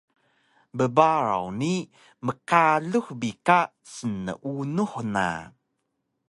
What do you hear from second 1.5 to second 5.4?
ni mqalux bi ka sneunux na